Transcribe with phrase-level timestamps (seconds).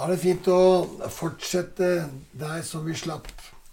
[0.00, 1.86] Da er det fint å fortsette
[2.40, 3.26] der som vi slapp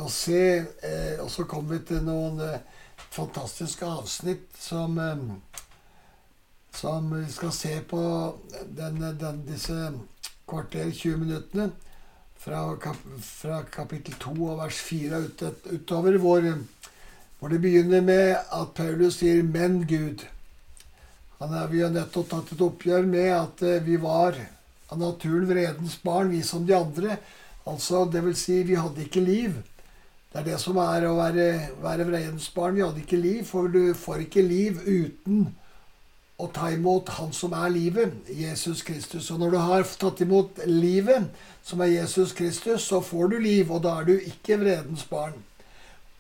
[0.04, 0.42] å se.
[0.60, 2.58] Eh, og så kommer vi til noen eh,
[3.16, 5.22] fantastiske avsnitt som eh,
[6.76, 8.02] Som vi skal se på
[8.76, 9.94] den, den, disse
[10.52, 11.70] kvarter 20 minuttene.
[12.36, 16.44] Fra, kap, fra kapittel 2 og vers 4 ut, utover, hvor,
[17.40, 20.28] hvor det begynner med at Paulus sier 'men Gud'.
[21.40, 24.36] Han Er, vi har nettopp tatt et oppgjør med at eh, vi var
[24.88, 27.18] av naturen vredens barn, vi som de andre.
[27.68, 29.58] Altså, det vil si, vi hadde ikke liv.
[30.32, 31.48] Det er det som er å være,
[31.84, 32.76] være vredens barn.
[32.78, 35.48] Vi hadde ikke liv, for du får ikke liv uten
[36.38, 39.32] å ta imot Han som er livet, Jesus Kristus.
[39.34, 41.32] Og når du har tatt imot livet,
[41.66, 45.36] som er Jesus Kristus, så får du liv, og da er du ikke vredens barn.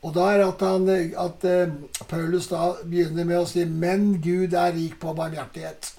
[0.06, 4.54] Og da er at, han, at uh, Paulus da begynner med å si Men Gud
[4.54, 5.94] er rik på barmhjertighet.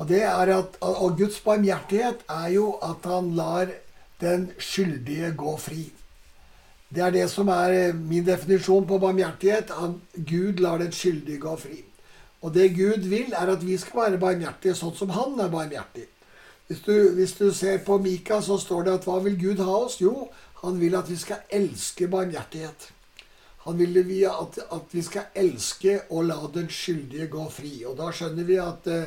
[0.00, 3.72] Og, det er at, og Guds barmhjertighet er jo at han lar
[4.22, 5.92] den skyldige gå fri.
[6.94, 9.72] Det er det som er eh, min definisjon på barmhjertighet.
[9.72, 11.82] At Gud lar den skyldige gå fri.
[12.42, 16.08] Og det Gud vil, er at vi skal være barmhjertige sånn som han er barmhjertig.
[16.66, 19.76] Hvis du, hvis du ser på Mika, så står det at hva vil Gud ha
[19.84, 20.00] oss?
[20.00, 20.28] Jo,
[20.62, 22.88] han vil at vi skal elske barmhjertighet.
[23.64, 27.84] Han vil at, at vi skal elske og la den skyldige gå fri.
[27.86, 29.04] Og da skjønner vi at uh,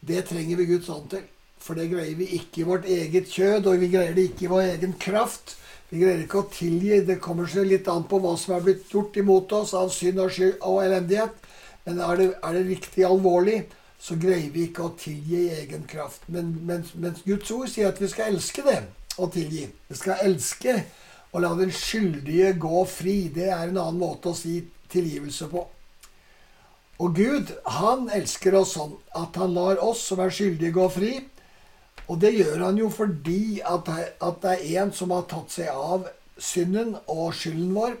[0.00, 1.24] det trenger vi Guds ånd til.
[1.60, 4.52] For det greier vi ikke i vårt eget kjød, og vi greier det ikke i
[4.52, 5.56] vår egen kraft.
[5.90, 7.02] Vi greier ikke å tilgi.
[7.04, 10.22] Det kommer seg litt an på hva som er blitt gjort imot oss av synd
[10.22, 11.36] og, skyld og elendighet.
[11.84, 13.58] Men er det, er det, riktig alvorlig,
[14.00, 16.24] så greier vi ikke å tilgi i egen kraft.
[16.32, 18.78] Men, mens, mens Guds ord sier at vi skal elske det
[19.18, 19.66] og tilgi.
[19.90, 20.78] Vi skal elske
[21.30, 23.18] og la den skyldige gå fri.
[23.34, 25.66] Det er en annen måte å si tilgivelse på.
[27.00, 31.12] Og Gud, han elsker oss sånn at han lar oss som er skyldige, gå fri.
[32.10, 33.88] Og det gjør han jo fordi at,
[34.42, 37.94] det er en som har tatt seg av synden og skylden vår.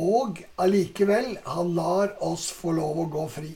[0.00, 3.52] Og allikevel, han lar oss få lov å gå fri.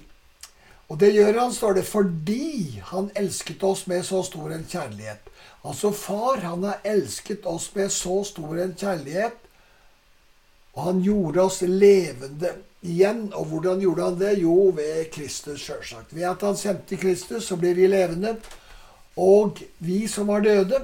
[0.92, 5.32] Og det gjør han, står det, fordi han elsket oss med så stor en kjærlighet.
[5.66, 9.40] Altså far, han har elsket oss med så stor en kjærlighet,
[10.84, 12.52] han gjorde oss levende
[12.84, 13.30] igjen.
[13.34, 14.34] Og hvordan gjorde han det?
[14.42, 16.14] Jo, ved Kristus, sjølsagt.
[16.14, 18.36] Ved at han sendte Kristus, så blir vi levende.
[19.16, 20.82] Og vi som var døde,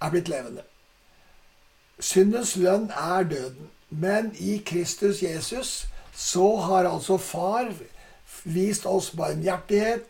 [0.00, 0.64] er blitt levende.
[2.00, 3.70] Syndens lønn er døden.
[3.90, 7.72] Men i Kristus Jesus så har altså Far
[8.44, 10.06] vist oss barmhjertighet,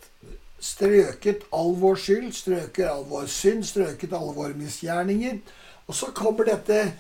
[0.60, 5.40] strøket all vår skyld, strøket all vår synd, strøket alle våre misgjerninger.
[5.88, 6.92] Og så kommer dette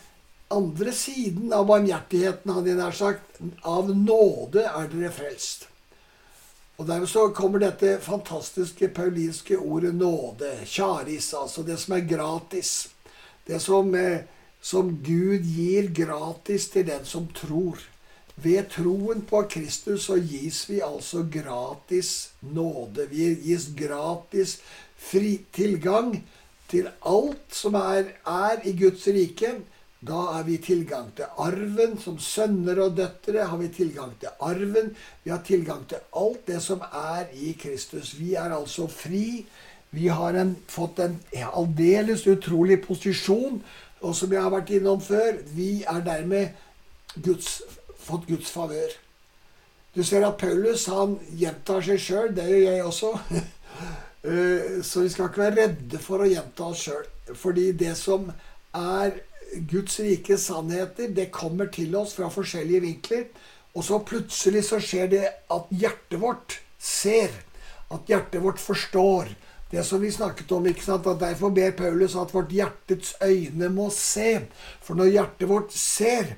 [0.50, 3.38] andre siden av barmhjertigheten, hadde jeg nær sagt.
[3.62, 5.68] Av nåde er dere frelst.
[6.80, 10.48] Og Dermed så kommer dette fantastiske paulinske ordet nåde.
[10.64, 12.88] Charis, altså det som er gratis.
[13.46, 14.24] Det som, eh,
[14.60, 17.78] som Gud gir gratis til den som tror.
[18.34, 23.06] Ved troen på Kristus så gis vi altså gratis nåde.
[23.10, 24.58] Vi gis gratis
[24.96, 26.24] fri tilgang
[26.68, 29.58] til alt som er, er i Guds rike
[30.00, 31.98] da har vi tilgang til arven.
[32.00, 34.94] Som sønner og døtre har vi tilgang til arven.
[35.24, 38.14] Vi har tilgang til alt det som er i Kristus.
[38.18, 39.44] Vi er altså fri.
[39.90, 41.18] Vi har en, fått en
[41.52, 43.60] aldeles utrolig posisjon.
[44.00, 46.56] Og som jeg har vært innom før, vi er dermed
[47.20, 47.60] Guds,
[48.00, 48.96] fått Guds favør.
[49.92, 52.30] Du ser at Paulus han gjentar seg sjøl.
[52.32, 53.16] Det gjør jeg også.
[54.20, 57.06] Eh, så vi skal ikke være redde for å gjenta oss sjøl.
[57.40, 58.26] Fordi det som
[58.76, 59.14] er
[59.54, 63.24] Guds rike sannheter, det kommer til oss fra forskjellige vinkler.
[63.74, 67.30] Og så plutselig så skjer det at hjertet vårt ser.
[67.90, 69.30] At hjertet vårt forstår.
[69.70, 70.66] Det som vi snakket om.
[70.66, 71.06] ikke sant?
[71.06, 74.40] At Derfor ber Paulus at vårt hjertets øyne må se.
[74.82, 76.34] For når hjertet vårt ser,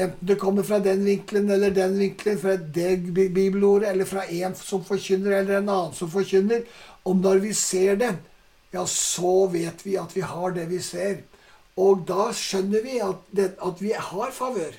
[0.00, 4.54] enten det kommer fra den vinkelen eller den vinkelen, fra det bibelordet, eller fra en
[4.58, 6.64] som forkynner, eller en annen som forkynner
[7.04, 8.14] Og når vi ser det,
[8.70, 11.22] ja, så vet vi at vi har det vi ser.
[11.80, 14.74] Og da skjønner vi at, det, at vi har favør.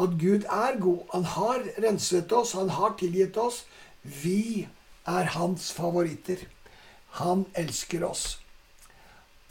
[0.00, 1.02] At Gud er god.
[1.12, 3.64] Han har renset oss, han har tilgitt oss.
[4.02, 4.66] Vi
[5.06, 6.46] er hans favoritter.
[7.20, 8.38] Han elsker oss.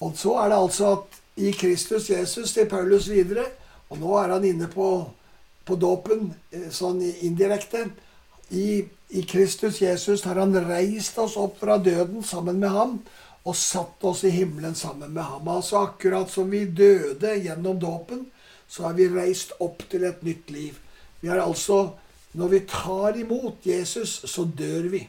[0.02, 3.46] Og så er det altså at i Kristus Jesus til Paulus videre
[3.90, 4.88] Og nå er han inne på,
[5.66, 7.86] på dåpen eh, sånn indirekte.
[8.50, 8.84] I,
[9.14, 12.96] I Kristus Jesus har han reist oss opp fra døden sammen med ham
[13.44, 15.48] og satt oss i himmelen sammen med ham.
[15.48, 18.26] Altså akkurat som vi døde gjennom dåpen,
[18.68, 20.80] så er vi reist opp til et nytt liv.
[21.22, 22.00] Vi er altså
[22.34, 25.08] Når vi tar imot Jesus, så dør vi.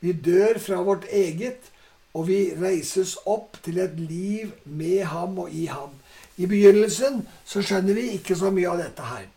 [0.00, 1.70] Vi dør fra vårt eget,
[2.14, 5.92] Og vi reises opp til et liv med ham og i ham.
[6.36, 9.28] I begynnelsen så skjønner vi ikke så mye av dette her.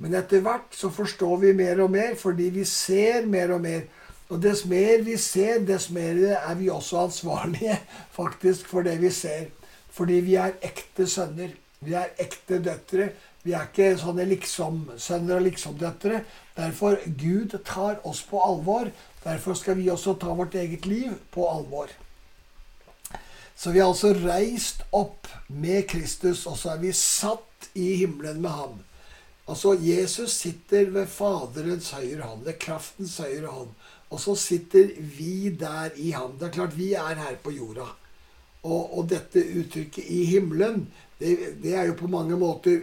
[0.00, 3.82] Men etter hvert så forstår vi mer og mer fordi vi ser mer og mer.
[4.30, 7.78] Og dess mer vi ser, dess mer er vi også ansvarlige
[8.18, 9.48] faktisk for det vi ser.
[9.90, 11.50] Fordi vi er ekte sønner.
[11.80, 13.10] Vi er ekte døtre.
[13.42, 16.20] Vi er ikke sånne liksom-sønner og liksom-døtre.
[16.56, 18.92] Derfor Gud tar oss på alvor.
[19.24, 21.90] Derfor skal vi også ta vårt eget liv på alvor.
[23.56, 28.40] Så vi er altså reist opp med Kristus, og så er vi satt i himmelen
[28.40, 28.78] med ham.
[29.50, 33.74] Altså, Jesus sitter ved Faderens høyre hånd, ved kraftens høyre hånd.
[34.10, 36.32] Og så sitter vi der i ham.
[36.38, 37.86] Det er klart, vi er her på jorda.
[38.62, 40.86] Og, og dette uttrykket 'i himmelen',
[41.20, 42.80] det, det, er jo på mange måter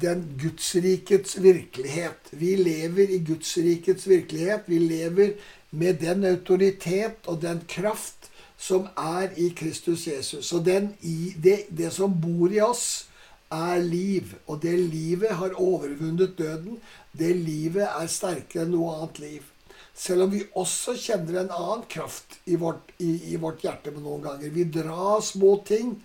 [0.00, 2.32] den Gudsrikets virkelighet.
[2.32, 4.60] Vi lever i Gudsrikets virkelighet.
[4.66, 5.30] Vi lever
[5.70, 10.52] med den autoritet og den kraft som er i Kristus Jesus.
[10.52, 10.94] Og den,
[11.42, 13.08] det, det som bor i oss,
[13.50, 14.34] er liv.
[14.46, 16.78] Og det livet har overvunnet døden.
[17.18, 19.51] Det livet er sterkere enn noe annet liv.
[19.94, 24.22] Selv om vi også kjenner en annen kraft i vårt, i, i vårt hjerte noen
[24.24, 24.52] ganger.
[24.54, 25.98] Vi dras mot ting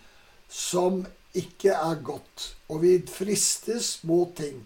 [0.51, 1.06] som
[1.38, 2.51] ikke er godt.
[2.72, 4.60] Og vi fristes mot ting.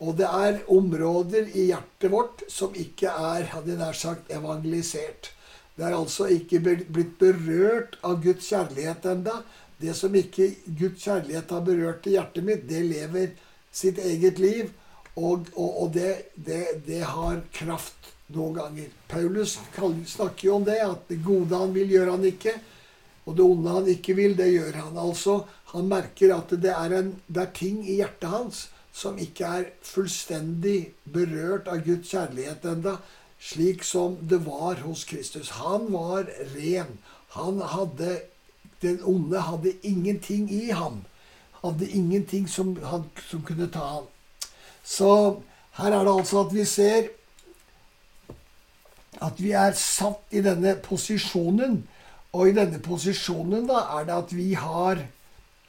[0.00, 5.32] Og det er områder i hjertet vårt som ikke er hadde jeg nær sagt, evangelisert.
[5.76, 9.40] Det er altså ikke blitt berørt av Guds kjærlighet enda.
[9.80, 13.34] Det som ikke Guds kjærlighet har berørt i hjertet mitt, det lever
[13.72, 14.72] sitt eget liv.
[15.16, 18.90] Og, og, og det, det, det, har kraft noen ganger.
[19.10, 19.58] Paulus
[20.14, 22.54] snakker jo om det, at det gode han vil, gjør han ikke.
[23.26, 24.98] Og det onde han ikke vil, det gjør han.
[24.98, 29.46] Altså, Han merker at det er, en, det er ting i hjertet hans som ikke
[29.46, 32.96] er fullstendig berørt av Guds kjærlighet enda
[33.40, 35.50] slik som det var hos Kristus.
[35.62, 36.26] Han var
[36.56, 36.98] ren.
[37.36, 38.20] Han hadde
[38.80, 41.02] Den onde hadde ingenting i ham.
[41.62, 44.06] Hadde ingenting som, han, som kunne ta ham.
[44.84, 45.42] Så
[45.76, 47.10] her er det altså at vi ser
[49.20, 51.80] at vi er satt i denne posisjonen.
[52.32, 55.02] Og i denne posisjonen da er det at vi har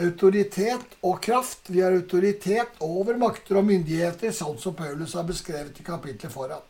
[0.01, 1.69] autoritet og kraft.
[1.69, 6.61] Vi har autoritet over makter og myndigheter, sånn som Paulus har beskrevet i kapitlet foran.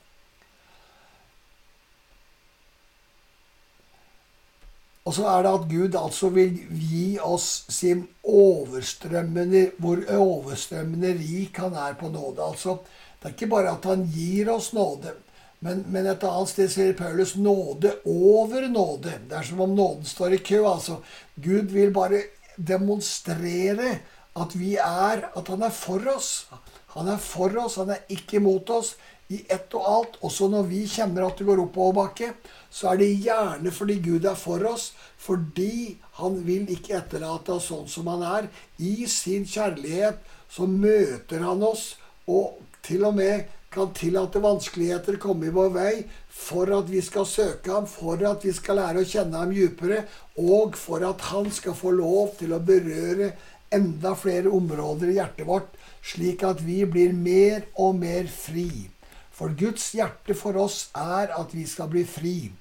[5.01, 11.57] Og så er det at Gud altså vil gi oss sin overstrømmende, hvor overstrømmende rik
[11.57, 12.45] han er på nåde.
[12.45, 12.77] Altså,
[13.17, 15.15] det er ikke bare at han gir oss nåde,
[15.61, 19.13] men, men et annet sted sier Paulus nåde over nåde.
[19.29, 20.63] Det er som om nåden står i kø.
[20.65, 21.01] altså.
[21.35, 22.23] Gud vil bare
[22.57, 23.99] demonstrere
[24.41, 26.47] at vi er, at han er for oss.
[26.95, 28.95] Han er for oss, han er ikke mot oss
[29.31, 30.17] i ett og alt.
[30.25, 32.33] Også når vi kjenner at det går oppoverbakke,
[32.73, 34.91] så er det gjerne fordi Gud er for oss.
[35.21, 38.49] Fordi han vil ikke etterlate oss sånn som han er.
[38.81, 40.19] I sin kjærlighet
[40.51, 41.93] så møter han oss,
[42.25, 45.93] og til og med kan tillate vanskeligheter komme i vår vei
[46.27, 50.03] for at vi skal søke ham, for at vi skal lære å kjenne ham djupere,
[50.35, 53.31] og for at han skal få lov til å berøre
[53.71, 58.89] enda flere områder i hjertet vårt, slik at vi blir mer og mer fri.
[59.31, 62.51] For Guds hjerte for oss er at vi skal bli fri.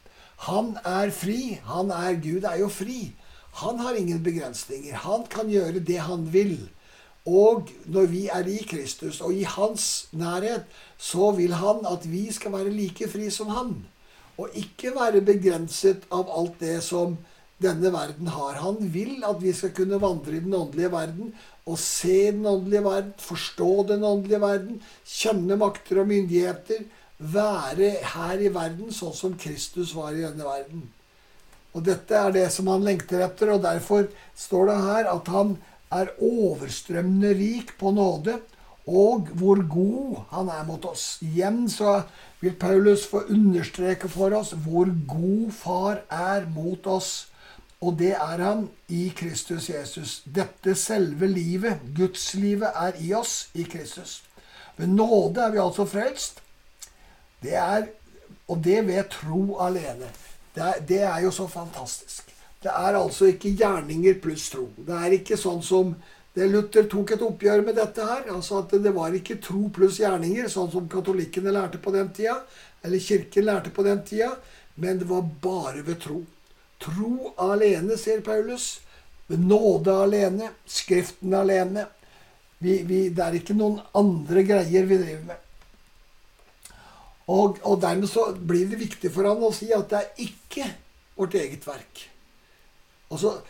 [0.46, 1.58] Han er fri.
[1.68, 3.10] Han er Gud er jo fri.
[3.60, 4.94] Han har ingen begrensninger.
[5.02, 6.70] Han kan gjøre det han vil.
[7.28, 10.64] Og når vi er i Kristus og i hans nærhet,
[10.96, 13.74] så vil han at vi skal være like fri som han.
[14.40, 17.18] Og ikke være begrenset av alt det som
[17.60, 18.60] denne verden har.
[18.64, 21.34] Han vil at vi skal kunne vandre i den åndelige verden
[21.68, 26.86] og se den åndelige verden, forstå den åndelige verden, kjenne makter og myndigheter,
[27.20, 30.86] være her i verden sånn som Kristus var i denne verden.
[31.76, 35.52] Og dette er det som han lengter etter, og derfor står det her at han
[35.90, 38.38] er overstrømmende rik på nåde,
[38.86, 41.18] og hvor god han er mot oss.
[41.22, 42.00] Igjen så
[42.40, 47.28] vil Paulus få understreke for oss hvor god far er mot oss.
[47.80, 50.22] Og det er han i Kristus Jesus.
[50.24, 54.22] Dette selve livet, gudslivet, er i oss i Kristus.
[54.76, 56.42] Ved nåde er vi altså frelst.
[57.42, 57.86] Det er,
[58.48, 60.10] og det ved tro alene.
[60.54, 62.29] Det er, det er jo så fantastisk.
[62.60, 64.66] Det er altså ikke gjerninger pluss tro.
[64.76, 65.94] Det er ikke sånn som
[66.36, 68.26] det Luther tok et oppgjør med dette her.
[68.30, 72.36] altså at Det var ikke tro pluss gjerninger, sånn som katolikkene lærte på den tida,
[72.84, 74.36] eller kirken lærte på den tida,
[74.76, 76.20] men det var bare ved tro.
[76.80, 78.80] Tro alene, sier Paulus.
[79.28, 80.50] Ved nåde alene.
[80.66, 81.86] Skriften alene.
[82.58, 85.46] Vi, vi, det er ikke noen andre greier vi driver med.
[87.30, 90.66] Og, og, dermed så blir det viktig for han å si at det er ikke
[91.16, 92.09] vårt eget verk.
[93.10, 93.40] Altså,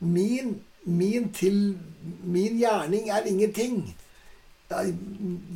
[0.00, 1.78] min, min, til,
[2.24, 3.96] min gjerning er ingenting.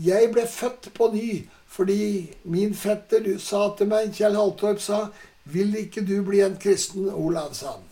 [0.04, 5.06] Jeg ble født på ny fordi min fetter sa til meg, Kjell Haltorp sa,
[5.44, 7.82] 'Vil ikke du bli en kristen, Olav?' sa han.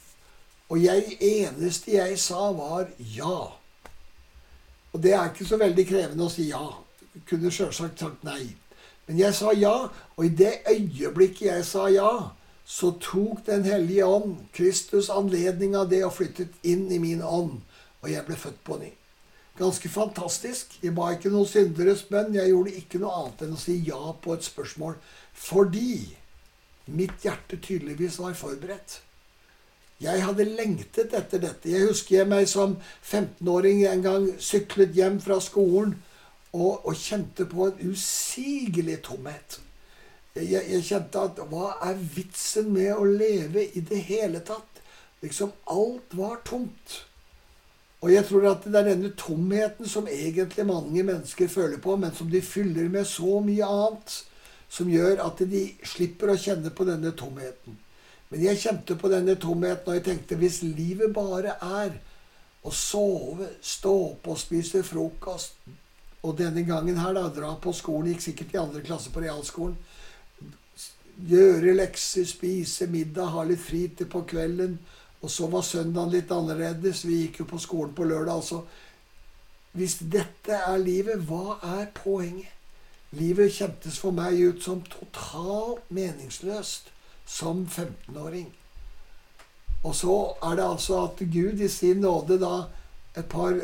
[0.68, 3.52] Og jeg eneste jeg sa, var ja.
[4.92, 6.64] Og det er ikke så veldig krevende å si ja.
[7.14, 8.56] Jeg kunne sjølsagt sagt nei.
[9.06, 9.74] Men jeg sa ja,
[10.16, 12.10] og i det øyeblikket jeg sa ja,
[12.64, 17.60] så tok Den hellige ånd, Kristus, anledning av det og flyttet inn i min ånd.
[18.02, 18.90] Og jeg ble født på ny.
[19.58, 20.78] Ganske fantastisk.
[20.82, 22.34] Jeg ba ikke noen synderes bønn.
[22.34, 24.96] Jeg gjorde ikke noe annet enn å si ja på et spørsmål.
[25.36, 26.16] Fordi
[26.86, 29.00] mitt hjerte tydeligvis var forberedt.
[30.02, 31.70] Jeg hadde lengtet etter dette.
[31.70, 35.94] Jeg husker jeg meg som 15-åring en gang syklet hjem fra skolen
[36.54, 39.60] og, og kjente på en usigelig tomhet
[40.34, 44.80] jeg, jeg, kjente at hva er vitsen med å leve i det hele tatt?
[45.22, 47.04] Liksom alt var tomt.
[48.04, 52.12] Og jeg tror at det er denne tomheten som egentlig mange mennesker føler på, men
[52.12, 54.18] som de fyller med så mye annet,
[54.68, 57.78] som gjør at de slipper å kjenne på denne tomheten.
[58.28, 61.94] Men jeg kjente på denne tomheten, og jeg tenkte hvis livet bare er
[62.64, 65.56] å sove, stå opp og spise frokost,
[66.24, 69.76] og denne gangen her da, dra på skolen, gikk sikkert i andre klasse på realskolen,
[71.28, 74.78] gjøre lekser, spise middag, ha litt fritid på kvelden.
[75.24, 77.04] Og så var søndagen litt annerledes.
[77.08, 78.34] Vi gikk jo på skolen på lørdag.
[78.34, 78.64] altså.
[79.72, 82.50] Hvis dette er livet, hva er poenget?
[83.14, 86.90] Livet kjentes for meg ut som totalt meningsløst
[87.26, 88.48] som 15-åring.
[89.84, 92.66] Og så er det altså at Gud i sin nåde da
[93.14, 93.54] et par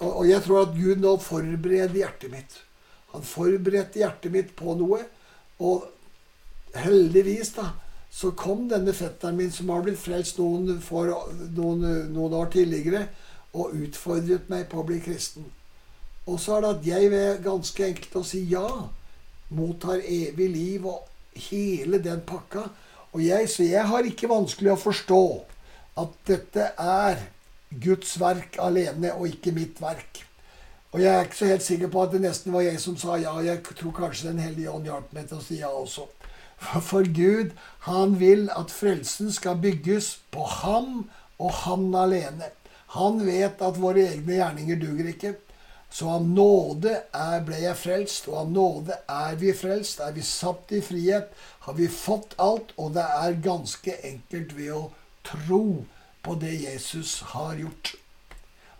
[0.00, 2.52] Og jeg tror at Gud nå forbereder hjertet mitt.
[3.10, 5.00] Han forberedte hjertet mitt på noe.
[5.58, 5.88] Og
[6.76, 7.70] heldigvis, da,
[8.10, 11.12] så kom denne fetteren min, som har blitt frelst noen, for,
[11.56, 13.06] noen, noen, år tidligere,
[13.56, 15.46] og utfordret meg på å bli kristen.
[16.28, 18.66] Og så er det at jeg ved ganske enkelt å si ja,
[19.48, 21.06] mottar evig liv og
[21.48, 22.66] hele den pakka.
[23.16, 25.22] Og jeg, så jeg har ikke vanskelig å forstå
[25.98, 27.22] at dette er
[27.68, 30.22] Guds verk alene, og ikke mitt verk.
[30.92, 33.18] Og jeg er ikke så helt sikker på at det nesten var jeg som sa
[33.20, 33.34] ja.
[33.44, 36.06] Jeg tror kanskje Den hellige ånd hjalp meg til å si ja også.
[36.58, 37.54] For Gud,
[37.86, 42.50] han vil at frelsen skal bygges på ham og han alene.
[42.98, 45.34] Han vet at våre egne gjerninger duger ikke.
[45.90, 50.02] Så av nåde er, ble jeg frelst, og av nåde er vi frelst.
[50.04, 51.30] Er vi satt i frihet,
[51.64, 54.82] har vi fått alt, og det er ganske enkelt ved å
[55.24, 55.62] tro
[56.24, 57.94] på det Jesus har gjort.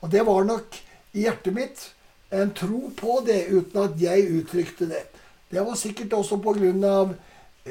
[0.03, 0.77] Og det var nok
[1.17, 1.87] i hjertet mitt
[2.31, 5.07] en tro på det, uten at jeg uttrykte det.
[5.49, 7.15] Det var sikkert også på grunn av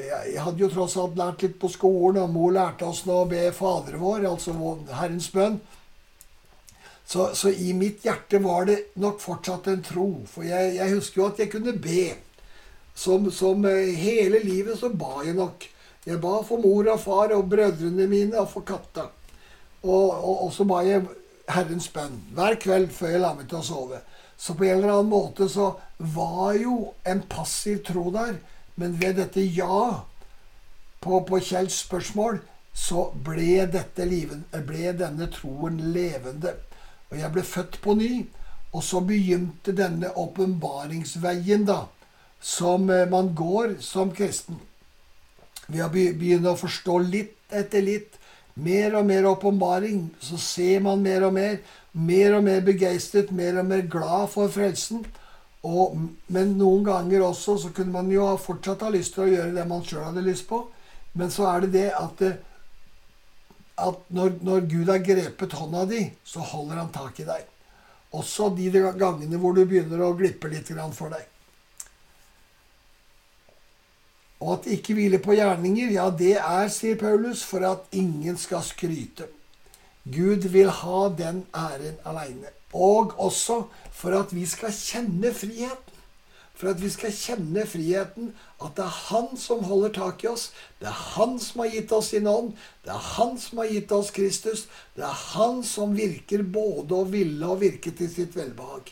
[0.06, 3.28] jeg hadde jo tross alt lært litt på skolen, og mor lærte oss nå å
[3.30, 4.54] be Fader vår, altså
[4.92, 5.58] Herrens bønn.
[7.08, 10.08] Så, så, i mitt hjerte var det nok fortsatt en tro.
[10.28, 12.10] For jeg, jeg husker jo at jeg kunne be.
[12.98, 15.64] Som, som, eh, hele livet så ba jeg nok.
[16.04, 19.06] Jeg ba for mor og far og brødrene mine og for katta.
[19.86, 21.06] Og, og, og så ba jeg
[21.48, 24.02] Herrens bønn hver kveld før jeg la meg til å sove.
[24.36, 28.36] Så på en eller annen måte så var jo en passiv tro der.
[28.78, 30.04] Men ved dette ja
[31.02, 32.38] på, på Kjells spørsmål,
[32.78, 36.54] så ble, dette liven, ble denne troen levende.
[37.10, 38.12] Og jeg ble født på ny.
[38.72, 41.86] Og så begynte denne åpenbaringsveien, da,
[42.40, 44.60] som eh, man går som kristen.
[45.66, 48.14] Ved å begynne å forstå litt etter litt.
[48.58, 50.08] Mer og mer åpenbaring.
[50.20, 51.58] Så ser man mer og mer.
[51.92, 55.02] Mer og mer begeistret, mer og mer glad for frelsen.
[55.68, 55.96] Og,
[56.32, 59.66] men noen ganger også så kunne man jo fortsatt ha lyst til å gjøre det
[59.68, 60.62] man sjøl hadde lyst på.
[61.18, 62.22] Men så er det det at,
[63.84, 67.48] at når, når, Gud har grepet hånda di, så holder han tak i deg.
[68.16, 71.26] Også de gangene hvor du begynner å glippe litt for deg.
[74.38, 78.62] Og at ikke hviler på gjerninger, ja, det er, sier Paulus, for at ingen skal
[78.62, 79.26] skryte.
[80.14, 82.52] Gud vil ha den æren aleine.
[82.72, 83.62] Og også
[83.92, 85.94] for at vi skal kjenne friheten.
[86.58, 88.32] For at vi skal kjenne friheten,
[88.64, 90.50] at det er Han som holder tak i oss.
[90.80, 92.52] Det er Han som har gitt oss sin ånd.
[92.84, 94.66] Det er Han som har gitt oss Kristus.
[94.96, 98.90] Det er Han som virker både å ville og virke til sitt velbehag.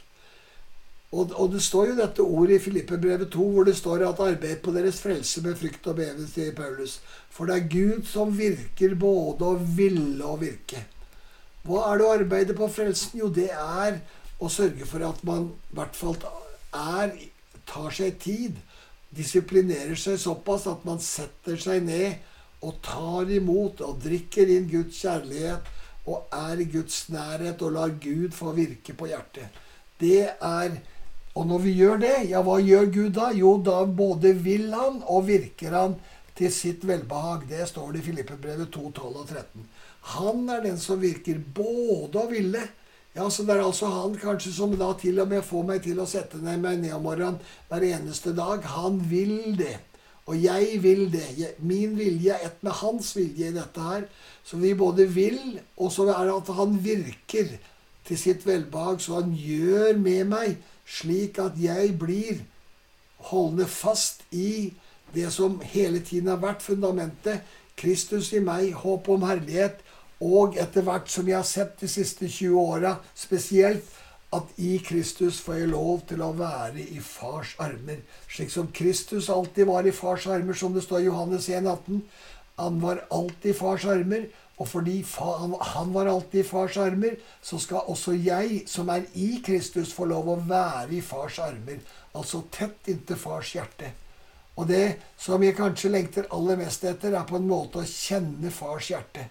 [1.10, 4.62] Og, og det står jo dette ordet i Filippebrevet 2, hvor det står at 'arbeid
[4.62, 7.00] på deres frelse med frykt og beven', sier Paulus.
[7.30, 10.86] For det er Gud som virker både å ville og virke.
[11.66, 13.18] Hva er det å arbeide på frelsen?
[13.18, 13.98] Jo, det er
[14.38, 16.16] å sørge for at man i hvert fall
[16.76, 17.14] er,
[17.66, 18.58] tar seg tid.
[19.16, 22.20] Disiplinerer seg såpass at man setter seg ned
[22.64, 25.72] og tar imot og drikker inn Guds kjærlighet
[26.06, 29.50] og er i Guds nærhet og lar Gud få virke på hjertet.
[29.98, 30.82] Det er
[31.36, 33.26] Og når vi gjør det, ja, hva gjør Gud da?
[33.36, 35.98] Jo, da både vil han og virker han
[36.32, 37.42] til sitt velbehag.
[37.50, 39.66] Det står det i Filippebrevet 2, 12 og 13.
[40.14, 42.62] Han er den som virker både å ville
[43.16, 46.00] ja, så Det er altså han kanskje som da til og med får meg til
[46.02, 47.38] å sette ned meg ned om morgenen
[47.70, 48.60] hver eneste dag.
[48.76, 49.78] Han vil det.
[50.28, 51.54] Og jeg vil det.
[51.64, 54.04] Min vilje er ett med hans vilje i dette her.
[54.44, 57.54] Så vi både vil, og så er det at han virker
[58.04, 59.00] til sitt velbehag.
[59.00, 62.44] Så han gjør med meg slik at jeg blir
[63.30, 64.74] holdende fast i
[65.14, 67.40] det som hele tiden har vært fundamentet.
[67.80, 69.80] Kristus i meg, håp om herlighet.
[70.24, 73.84] Og etter hvert som jeg har sett de siste 20 åra spesielt,
[74.34, 78.00] at i Kristus får jeg lov til å være i fars armer.
[78.28, 82.00] Slik som Kristus alltid var i fars armer, som det står i Johannes 1,18.
[82.56, 84.26] Han var alltid i fars armer.
[84.56, 85.04] Og fordi
[85.60, 90.08] han var alltid i fars armer, så skal også jeg, som er i Kristus, få
[90.08, 91.82] lov å være i fars armer.
[92.16, 93.92] Altså tett inntil fars hjerte.
[94.56, 98.50] Og det som jeg kanskje lengter aller mest etter, er på en måte å kjenne
[98.50, 99.28] fars hjerte.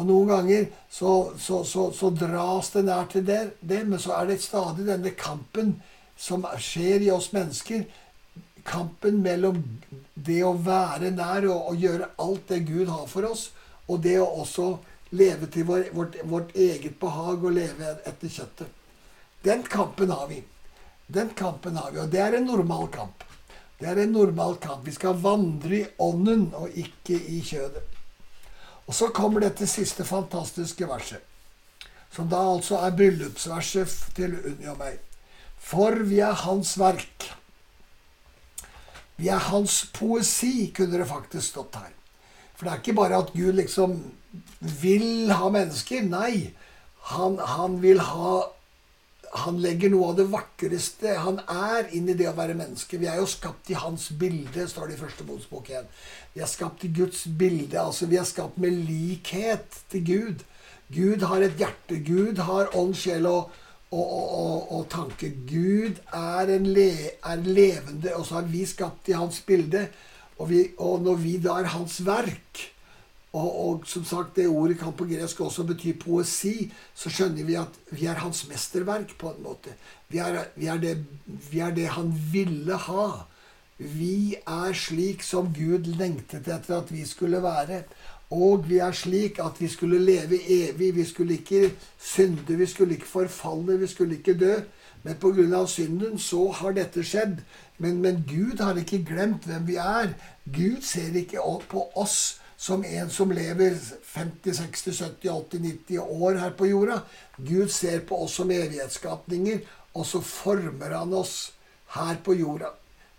[0.00, 4.14] Og noen ganger så, så, så, så dras det nær til det, det, men så
[4.16, 5.74] er det stadig denne kampen
[6.16, 7.84] som skjer i oss mennesker.
[8.64, 9.60] Kampen mellom
[10.14, 13.50] det å være nær og, og gjøre alt det Gud har for oss,
[13.92, 14.70] og det å også
[15.20, 18.72] leve til vår, vårt, vårt, eget behag og leve etter kjøttet.
[19.44, 20.40] Den kampen har vi.
[21.10, 23.24] Den kampen har vi, Og det er en normal kamp.
[23.80, 24.84] Det er en normal kamp.
[24.86, 27.99] Vi skal vandre i ånden og ikke i kjødet.
[28.90, 31.22] Og så kommer dette siste fantastiske verset,
[32.10, 34.96] som da altså er bryllupsverset til Unni og meg.
[35.62, 37.28] For vi er hans verk.
[39.20, 41.92] Vi er hans poesi, kunne det faktisk stått her.
[42.56, 43.94] For det er ikke bare at Gud liksom
[44.82, 46.02] vil ha mennesker.
[46.10, 46.50] Nei,
[47.12, 48.40] han, han vil ha
[49.30, 52.98] han legger noe av det vakreste han er, inn i det å være menneske.
[52.98, 55.86] Vi er jo skapt i hans bilde, står det i første Mosebok igjen.
[56.34, 57.78] Vi er skapt i Guds bilde.
[57.78, 60.42] altså Vi er skapt med likhet til Gud.
[60.90, 62.00] Gud har et hjerte.
[62.02, 63.54] Gud har ånd, sjel og,
[63.94, 65.30] og, og, og, tanke.
[65.46, 66.90] Gud er, le,
[67.22, 69.86] er, levende, og så er vi skapt i hans bilde.
[70.50, 72.66] Vi, og når vi da er hans verk,
[73.32, 76.70] og, og, som sagt, det ordet kan på gresk også bety poesi.
[76.94, 79.74] Så skjønner vi at vi er hans mesterverk, på en måte.
[80.10, 80.96] Vi er, vi er, det,
[81.50, 83.06] vi er det, han ville ha.
[83.78, 87.84] Vi er slik som Gud lengtet etter at vi skulle være.
[88.34, 90.90] Og vi er slik at vi skulle leve evig.
[90.98, 94.58] Vi skulle ikke synde, vi skulle ikke forfalle, vi skulle ikke dø.
[95.02, 95.66] Men pga.
[95.66, 97.38] synden så har dette skjedd.
[97.78, 100.14] Men, men Gud har ikke glemt hvem vi er.
[100.44, 101.38] Gud ser ikke
[101.70, 106.98] på oss som en som lever 50, 60, 70, 80, 90 år her på jorda.
[107.36, 109.62] Gud ser på oss som evighetsskapninger,
[109.96, 111.54] og så former han oss
[111.96, 112.74] her på jorda.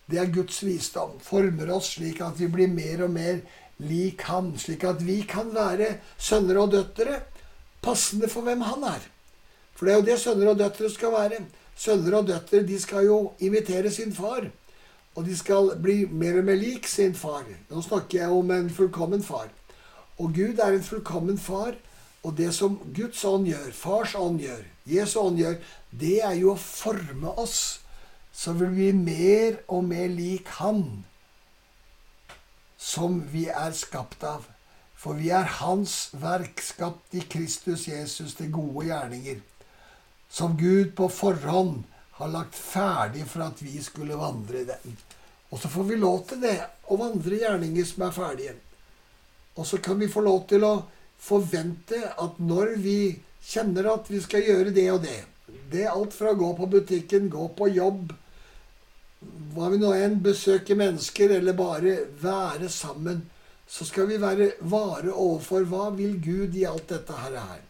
[0.05, 1.17] Det er Guds visdom.
[1.25, 3.41] Former oss slik at vi blir mer og mer
[3.81, 4.53] lik Han.
[4.61, 7.23] Slik at vi kan være sønner og døtre
[7.81, 9.09] passende for hvem Han er.
[9.73, 11.41] For det er jo det sønner og døtre skal være.
[11.73, 14.51] Sønner og døtre de skal jo imitere sin far.
[15.15, 17.43] Og de skal bli mer og mer lik sin far.
[17.69, 19.49] Nå snakker jeg om en fullkommen far.
[20.19, 21.75] Og Gud er en fullkommen far.
[22.23, 25.55] Og det som Guds ånd gjør, fars ånd gjør, Jesu ånd gjør,
[25.91, 27.81] det er jo å forme oss
[28.31, 31.03] så vil vi mer og mer lik Han
[32.81, 34.47] som vi er skapt av.
[34.97, 39.39] For vi er Hans verk, skapt i Kristus Jesus til gode gjerninger,
[40.29, 41.83] som Gud på forhånd
[42.21, 44.97] har lagt ferdig for at vi skulle vandre i den.
[45.51, 46.57] Og så får vi lov til det,
[46.87, 48.55] å vandre gjerninger som er ferdige.
[49.59, 50.75] Og så kan vi få lov til å
[51.21, 52.99] forvente at når vi
[53.43, 55.19] kjenner at vi skal gjøre det og det
[55.71, 58.13] Det er alt fra å gå på butikken, gå på jobb,
[59.53, 63.21] hva vi nå enn besøker mennesker, eller bare være sammen,
[63.67, 67.35] så skal vi være vare overfor hva vil Gud i alt dette her.
[67.39, 67.61] her.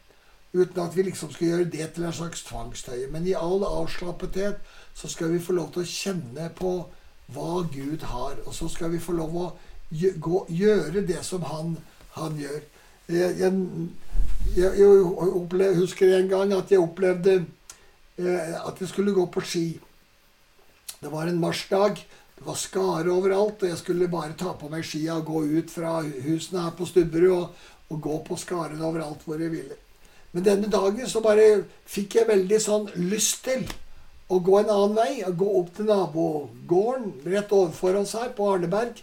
[0.53, 3.07] Uten at vi liksom skal gjøre det til en slags tvangstøye.
[3.11, 4.59] Men i all avslappethet
[4.93, 6.73] så skal vi få lov til å kjenne på
[7.31, 8.35] hva Gud har.
[8.45, 9.47] Og så skal vi få lov å
[9.91, 11.77] gjøre det som han,
[12.17, 12.59] han gjør.
[13.11, 13.53] Jeg, jeg,
[14.55, 19.67] jeg, jeg, husker en gang at jeg opplevde eh, at jeg skulle gå på ski.
[21.01, 22.03] Det var en marsjdag.
[22.41, 25.71] Det var skare overalt, og jeg skulle bare ta på meg skia og gå ut
[25.71, 29.77] fra husene her på Stubberud og, og gå på skaren overalt hvor jeg ville.
[30.31, 33.65] Men denne dagen så bare fikk jeg veldig sånn lyst til
[34.31, 35.13] å gå en annen vei.
[35.27, 39.01] Å gå opp til nabogården rett overfor oss her på Arneberg.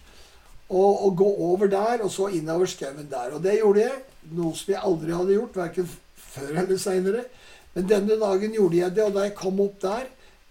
[0.68, 3.32] Og, og gå over der, og så innover skauen der.
[3.36, 4.00] Og det gjorde jeg.
[4.36, 5.92] Noe som jeg aldri hadde gjort, verken
[6.28, 7.24] før eller seinere.
[7.74, 10.08] Men denne dagen gjorde jeg det, og da jeg kom opp der,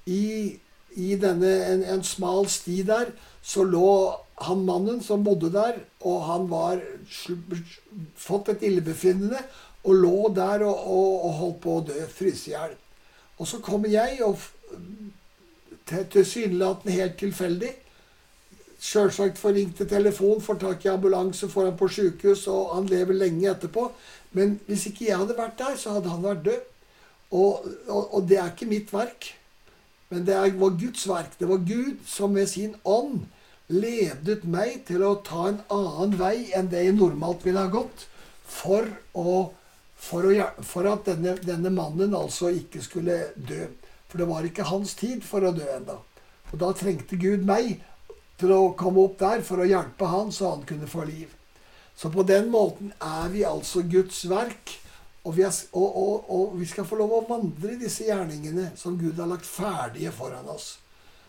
[0.08, 0.58] i,
[0.96, 3.12] i denne, en, en, smal sti der,
[3.44, 3.90] så lå
[4.48, 6.80] han mannen som bodde der, og han var
[8.16, 9.42] fått et illebefinnende
[9.88, 12.76] og lå der og, og, og holdt på å dø, fryse i hjel.
[13.38, 14.38] Og så kommer jeg, og
[15.88, 17.74] tilsynelatende helt tilfeldig
[18.78, 23.50] Sjølsagt til telefon, får tak i ambulanse, får han på sjukehus, og han lever lenge
[23.50, 23.88] etterpå.
[24.38, 26.68] Men hvis ikke jeg hadde vært der, så hadde han vært død.
[27.32, 29.32] Og, og, og det er ikke mitt verk.
[30.10, 31.34] Men det var Guds verk.
[31.40, 33.26] Det var Gud som med sin ånd
[33.68, 38.06] ledet meg til å ta en annen vei enn det jeg normalt ville ha gått,
[38.48, 38.86] for,
[39.18, 39.50] å,
[40.08, 43.68] for, å, for at denne, denne, mannen altså ikke skulle dø.
[44.08, 45.98] For det var ikke hans tid for å dø ennå.
[46.54, 47.82] Og da trengte Gud meg
[48.40, 51.34] til å komme opp der for å hjelpe han, så han kunne få liv.
[51.98, 54.76] Så på den måten er vi altså Guds verk.
[55.28, 58.70] Og vi, er, og, og, og vi, skal få lov å vandre i disse gjerningene
[58.80, 60.78] som Gud har lagt ferdige foran oss.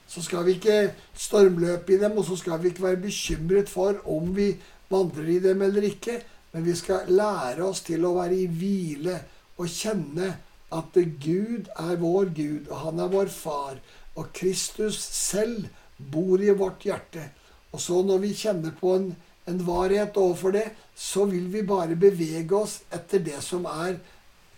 [0.09, 3.99] Så skal vi ikke stormløpe i dem, og så skal vi ikke være bekymret for
[4.09, 4.53] om vi
[4.93, 6.21] vandrer i dem eller ikke.
[6.59, 9.21] Men vi skal lære oss til å være i hvile
[9.63, 10.33] og kjenne
[10.75, 13.79] at Gud er vår Gud, og han er vår far.
[14.19, 17.29] Og Kristus selv bor i vårt hjerte.
[17.71, 19.09] Og så når vi kjenner på en
[19.49, 20.67] en varighet overfor det,
[20.97, 23.97] så vil vi bare bevege oss etter det som er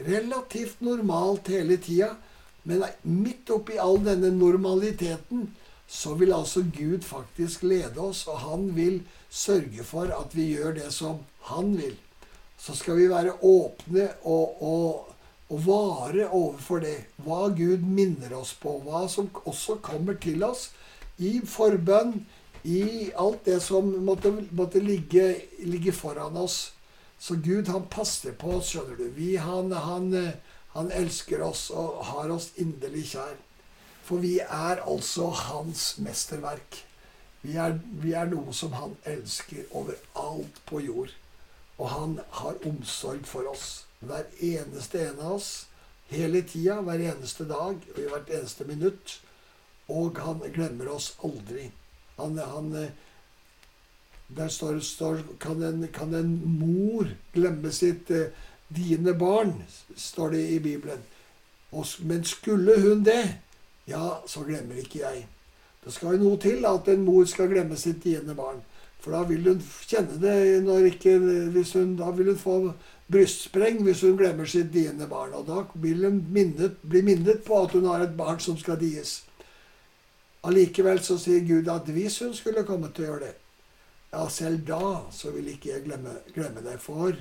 [0.03, 2.15] relativt normalt hele tida.
[2.65, 5.47] Men midt oppi all denne normaliteten
[5.91, 10.75] så vil altså Gud faktisk lede oss, og han vil sørge for at vi gjør
[10.81, 11.95] det som han vil.
[12.61, 15.15] Så skal vi være åpne og, og,
[15.49, 16.97] og vare overfor det.
[17.25, 18.77] Hva Gud minner oss på.
[18.85, 20.69] Hva som også kommer til oss
[21.21, 22.19] i forbønn,
[22.65, 25.33] i alt det som måtte, måtte ligge,
[25.65, 26.75] ligge, foran oss.
[27.21, 29.07] Så Gud, han passer på oss, skjønner du.
[29.17, 30.13] Vi, han, han,
[30.75, 33.39] han elsker oss og har oss inderlig kjær.
[34.05, 36.83] For vi er altså hans mesterverk.
[37.43, 41.13] Vi er, vi er noe som han elsker overalt på jord.
[41.81, 43.87] Og han har omsorg for oss.
[44.05, 45.51] Hver eneste en av oss.
[46.11, 49.21] Hele tida, hver eneste dag og i hvert eneste minutt.
[49.89, 51.71] Og han glemmer oss aldri.
[52.19, 52.91] Han, han eh,
[54.37, 58.29] Der står, står kan, en, kan, en, mor glemme sitt eh,
[58.69, 59.65] dine barn,
[59.97, 61.03] står det i Bibelen.
[61.73, 63.41] Og, men skulle hun det,
[63.87, 65.27] ja, så glemmer ikke jeg.
[65.85, 68.61] Det skal jo noe til at en mor skal glemme sitt tiende barn.
[69.01, 70.35] For da vil hun kjenne det
[70.91, 72.57] ikke, hun, Da vil hun få
[73.11, 75.33] brystspreng hvis hun glemmer sitt diende barn.
[75.35, 78.79] Og da vil hun minnet, bli minnet på at hun har et barn som skal
[78.81, 79.23] dies.
[80.45, 83.35] Allikevel så sier Gud at hvis hun skulle komme til å gjøre det,
[84.11, 86.81] ja, selv da så vil ikke jeg glemme, glemme deg.
[86.83, 87.17] For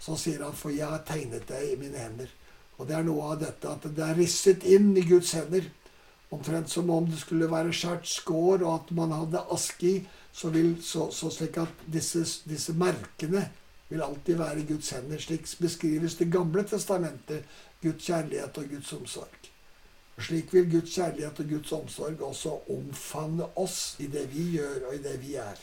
[0.00, 2.30] så sier han, for jeg har tegnet deg i mine hender.
[2.78, 5.68] Og det er noe av dette at det er risset inn i Guds hender.
[6.32, 9.96] Omtrent som om det skulle være skjært skår, og at man hadde aske i.
[10.32, 13.44] Så, vil, så, så slik at disse, disse, merkene
[13.90, 15.20] vil alltid være Guds hender.
[15.20, 17.44] Slik beskrives Det gamle testamentet.
[17.82, 19.50] Guds kjærlighet og Guds omsorg.
[20.22, 24.96] Slik vil Guds kjærlighet og Guds omsorg også omfavne oss i det vi gjør, og
[24.96, 25.60] i det vi er.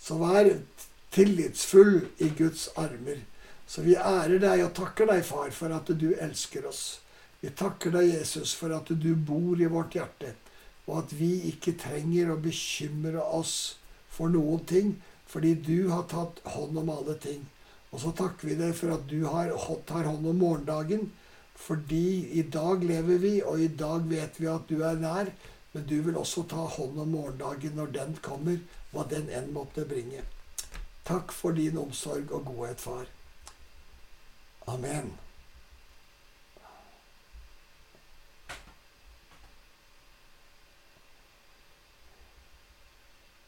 [0.00, 0.52] Så vær
[1.12, 3.24] tillitsfull i Guds armer.
[3.66, 6.84] Så vi ærer deg og takker deg, far, for at du elsker oss.
[7.44, 10.30] Vi takker deg, Jesus, for at du bor i vårt hjerte,
[10.86, 13.74] og at vi ikke trenger å bekymre oss
[14.08, 14.94] for noen ting,
[15.28, 17.42] fordi du har tatt hånd om alle ting.
[17.90, 19.52] Og så takker vi deg for at du har,
[19.84, 21.10] tar hånd om morgendagen,
[21.66, 25.28] fordi i dag lever vi, og i dag vet vi at du er nær.
[25.74, 28.56] Men du vil også ta hånd om morgendagen når den kommer,
[28.94, 30.24] hva den enn måtte bringe.
[31.04, 33.04] Takk for din omsorg og godhet, far.
[34.72, 35.12] Amen.